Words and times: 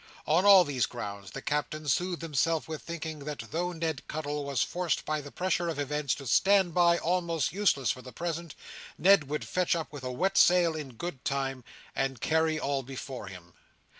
On 0.25 0.45
all 0.45 0.63
these 0.63 0.87
grounds 0.87 1.29
the 1.29 1.43
Captain 1.43 1.87
soothed 1.87 2.23
himself 2.23 2.67
with 2.67 2.81
thinking 2.81 3.19
that 3.19 3.43
though 3.51 3.71
Ned 3.71 4.07
Cuttle 4.07 4.43
was 4.45 4.63
forced 4.63 5.05
by 5.05 5.21
the 5.21 5.29
pressure 5.31 5.69
of 5.69 5.77
events 5.77 6.15
to 6.15 6.25
"stand 6.25 6.73
by" 6.73 6.97
almost 6.97 7.53
useless 7.53 7.91
for 7.91 8.01
the 8.01 8.11
present, 8.11 8.55
Ned 8.97 9.29
would 9.29 9.47
fetch 9.47 9.75
up 9.75 9.93
with 9.93 10.03
a 10.03 10.11
wet 10.11 10.39
sail 10.39 10.75
in 10.75 10.95
good 10.95 11.23
time, 11.23 11.63
and 11.95 12.19
carry 12.19 12.59
all 12.59 12.81
before 12.81 13.27
him. 13.27 13.53